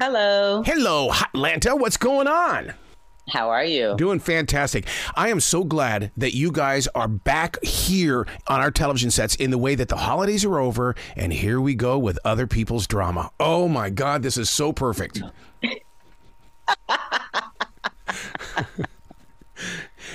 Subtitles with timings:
[0.00, 0.62] Hello.
[0.64, 1.76] Hello, Atlanta.
[1.76, 2.72] What's going on?
[3.28, 3.96] How are you?
[3.98, 4.86] Doing fantastic.
[5.14, 9.50] I am so glad that you guys are back here on our television sets in
[9.50, 13.30] the way that the holidays are over, and here we go with other people's drama.
[13.38, 15.20] Oh my God, this is so perfect.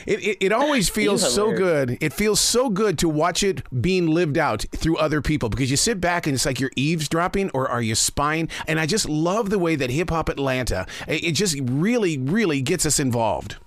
[0.06, 1.98] It, it, it, always feels so good.
[2.02, 5.78] It feels so good to watch it being lived out through other people because you
[5.78, 8.50] sit back and it's like you're eavesdropping or are you spying?
[8.68, 12.86] And I just love the way that Hip Hop Atlanta, it just really, really gets
[12.86, 13.58] us involved.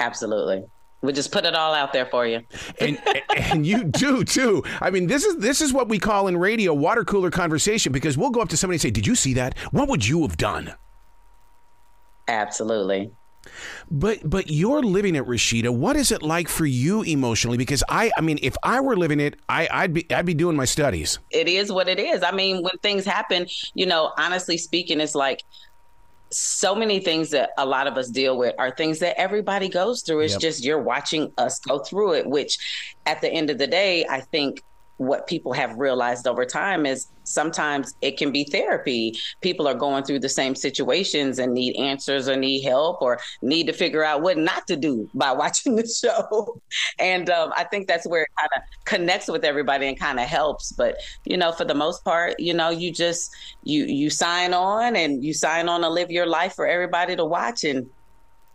[0.00, 0.64] Absolutely.
[1.04, 2.40] We just put it all out there for you.
[2.80, 2.98] and
[3.36, 4.64] and you do too.
[4.80, 8.16] I mean, this is this is what we call in radio water cooler conversation because
[8.16, 9.58] we'll go up to somebody and say, "Did you see that?
[9.70, 10.72] What would you have done?"
[12.26, 13.12] Absolutely.
[13.90, 15.70] But but you're living it, Rasheeda.
[15.70, 17.58] What is it like for you emotionally?
[17.58, 20.56] Because I I mean, if I were living it, I, I'd be I'd be doing
[20.56, 21.18] my studies.
[21.30, 22.22] It is what it is.
[22.22, 25.42] I mean, when things happen, you know, honestly speaking, it's like
[26.30, 30.02] so many things that a lot of us deal with are things that everybody goes
[30.02, 30.20] through.
[30.20, 30.40] It's yep.
[30.40, 32.58] just you're watching us go through it, which
[33.06, 34.62] at the end of the day, I think
[34.98, 39.14] what people have realized over time is sometimes it can be therapy.
[39.40, 43.66] People are going through the same situations and need answers or need help or need
[43.66, 46.60] to figure out what not to do by watching the show.
[46.98, 50.26] And um, I think that's where it kind of connects with everybody and kind of
[50.26, 50.72] helps.
[50.72, 53.30] But you know, for the most part, you know, you just
[53.62, 57.24] you you sign on and you sign on to live your life for everybody to
[57.24, 57.88] watch and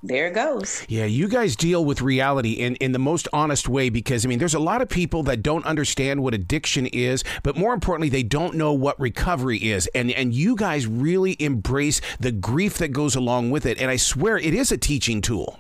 [0.02, 0.86] there it goes.
[0.88, 4.40] Yeah, you guys deal with reality in, in the most honest way because, I mean,
[4.40, 8.24] there's a lot of people that don't understand what addiction is, but more importantly, they
[8.24, 9.88] don't know what recovery is.
[9.94, 13.78] And, and you guys really embrace the grief that goes along with it.
[13.80, 15.60] And I swear it is a teaching tool.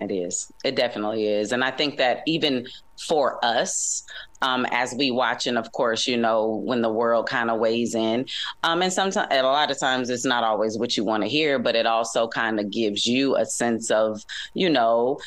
[0.00, 0.50] It is.
[0.64, 1.52] It definitely is.
[1.52, 2.66] And I think that even
[3.06, 4.02] for us,
[4.40, 7.94] um, as we watch, and of course, you know, when the world kind of weighs
[7.94, 8.24] in,
[8.62, 11.58] um, and sometimes, a lot of times, it's not always what you want to hear,
[11.58, 15.18] but it also kind of gives you a sense of, you know,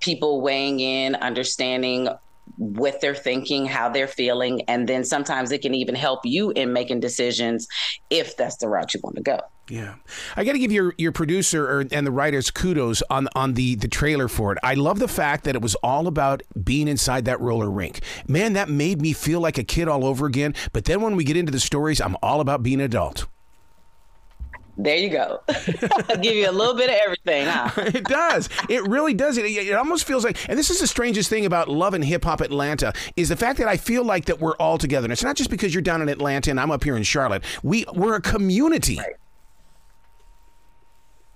[0.00, 2.08] people weighing in, understanding
[2.56, 6.72] what they're thinking, how they're feeling, and then sometimes it can even help you in
[6.72, 7.66] making decisions
[8.08, 9.40] if that's the route you want to go.
[9.68, 9.94] Yeah,
[10.36, 13.76] I got to give your your producer or, and the writers kudos on on the
[13.76, 14.58] the trailer for it.
[14.62, 18.00] I love the fact that it was all about being inside that roller rink.
[18.28, 20.54] Man, that made me feel like a kid all over again.
[20.74, 23.26] But then when we get into the stories, I'm all about being an adult.
[24.76, 25.40] There you go.
[26.08, 27.70] I'll give you a little bit of everything, huh?
[27.76, 28.48] it does.
[28.68, 29.38] It really does.
[29.38, 32.24] It, it almost feels like, and this is the strangest thing about love and hip
[32.24, 35.04] hop Atlanta is the fact that I feel like that we're all together.
[35.04, 37.44] And it's not just because you're down in Atlanta and I'm up here in Charlotte.
[37.62, 38.98] We we're a community.
[38.98, 39.14] Right.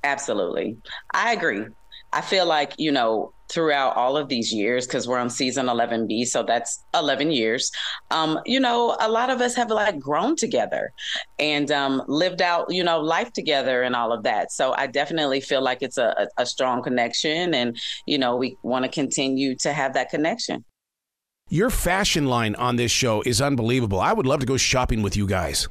[0.04, 0.76] Absolutely.
[1.12, 1.66] I agree.
[2.12, 6.26] I feel like, you know, throughout all of these years, because we're on season 11B,
[6.26, 7.70] so that's 11 years,
[8.10, 10.92] um, you know, a lot of us have like grown together
[11.38, 14.53] and um, lived out, you know, life together and all of that.
[14.53, 17.54] So I definitely feel like it's a, a strong connection.
[17.54, 20.65] And, you know, we want to continue to have that connection.
[21.50, 24.00] Your fashion line on this show is unbelievable.
[24.00, 25.69] I would love to go shopping with you guys.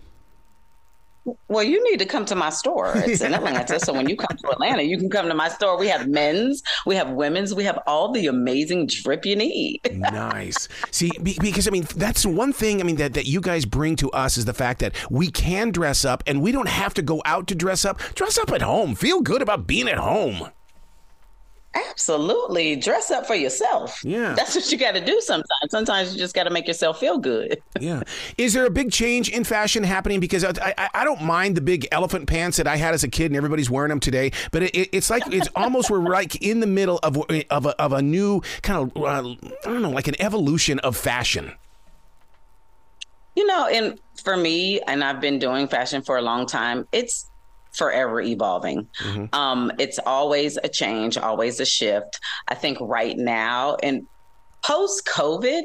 [1.47, 2.93] Well, you need to come to my store.
[3.07, 3.79] It's in Atlanta.
[3.79, 5.77] so when you come to Atlanta, you can come to my store.
[5.77, 9.79] We have men's, we have women's, we have all the amazing drip you need.
[9.93, 10.67] nice.
[10.91, 14.11] See, because I mean, that's one thing I mean that, that you guys bring to
[14.11, 17.21] us is the fact that we can dress up and we don't have to go
[17.25, 17.99] out to dress up.
[18.15, 18.95] Dress up at home.
[18.95, 20.49] Feel good about being at home.
[21.89, 22.75] Absolutely.
[22.75, 24.03] Dress up for yourself.
[24.03, 24.33] Yeah.
[24.33, 25.47] That's what you got to do sometimes.
[25.69, 27.61] Sometimes you just got to make yourself feel good.
[27.79, 28.03] yeah.
[28.37, 30.19] Is there a big change in fashion happening?
[30.19, 33.07] Because I, I, I, don't mind the big elephant pants that I had as a
[33.07, 36.41] kid and everybody's wearing them today, but it, it, it's like it's almost we're like
[36.41, 37.17] in the middle of,
[37.49, 40.95] of, a, of a new kind of, uh, I don't know, like an evolution of
[40.95, 41.53] fashion.
[43.35, 47.29] You know, and for me, and I've been doing fashion for a long time, it's
[47.77, 48.87] forever evolving.
[48.99, 49.33] Mm-hmm.
[49.33, 52.19] Um, it's always a change, always a shift.
[52.47, 54.07] I think right now, and
[54.63, 55.63] post COVID,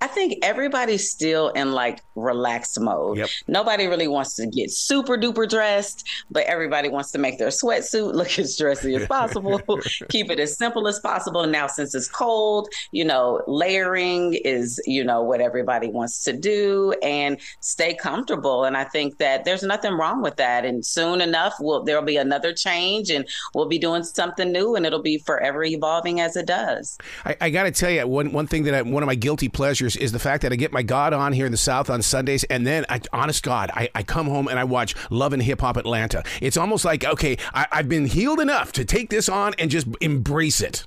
[0.00, 3.18] I think everybody's still in like relaxed mode.
[3.18, 3.28] Yep.
[3.48, 8.12] Nobody really wants to get super duper dressed, but everybody wants to make their sweatsuit
[8.14, 9.60] look as dressy as possible,
[10.08, 11.46] keep it as simple as possible.
[11.46, 16.94] Now, since it's cold, you know, layering is, you know, what everybody wants to do
[17.02, 18.64] and stay comfortable.
[18.64, 20.64] And I think that there's nothing wrong with that.
[20.64, 24.84] And soon enough, we'll, there'll be another change and we'll be doing something new and
[24.84, 26.98] it'll be forever evolving as it does.
[27.24, 29.48] I, I got to tell you, one, one thing that I, one of my guilty
[29.48, 32.02] pleasures is the fact that I get my God on here in the South on
[32.02, 35.42] Sundays, and then, I, honest God, I, I come home and I watch Love and
[35.42, 36.22] Hip Hop Atlanta.
[36.40, 39.86] It's almost like, okay, I, I've been healed enough to take this on and just
[40.00, 40.86] embrace it.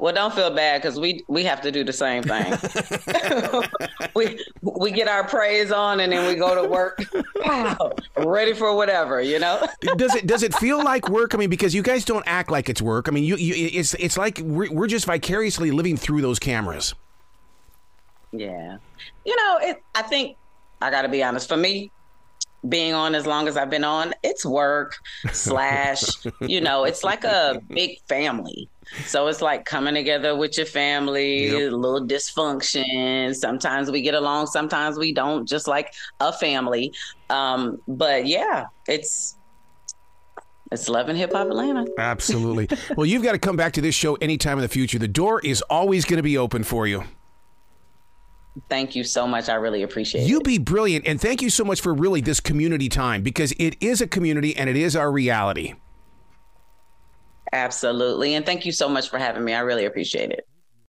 [0.00, 2.56] Well, don't feel bad because we we have to do the same thing.
[4.14, 7.04] we we get our praise on and then we go to work,
[7.44, 9.62] wow, ready for whatever, you know.
[9.96, 11.34] does it does it feel like work?
[11.34, 13.08] I mean, because you guys don't act like it's work.
[13.08, 16.94] I mean, you, you it's it's like we're, we're just vicariously living through those cameras.
[18.32, 18.78] Yeah,
[19.26, 19.82] you know, it.
[19.94, 20.38] I think
[20.80, 21.46] I got to be honest.
[21.46, 21.92] For me,
[22.68, 24.96] being on as long as I've been on, it's work
[25.32, 26.02] slash,
[26.40, 28.68] you know, it's like a big family.
[29.06, 31.72] So it's like coming together with your family, yep.
[31.72, 33.34] a little dysfunction.
[33.34, 36.92] Sometimes we get along, sometimes we don't, just like a family.
[37.30, 39.36] Um, but yeah, it's
[40.72, 41.84] it's Love and Hip Hop Atlanta.
[41.98, 42.68] Absolutely.
[42.96, 44.98] well, you've got to come back to this show anytime in the future.
[44.98, 47.04] The door is always going to be open for you.
[48.68, 49.48] Thank you so much.
[49.48, 50.30] I really appreciate you it.
[50.30, 51.06] You be brilliant.
[51.06, 54.56] And thank you so much for really this community time because it is a community
[54.56, 55.74] and it is our reality.
[57.52, 58.34] Absolutely.
[58.34, 59.54] And thank you so much for having me.
[59.54, 60.46] I really appreciate it.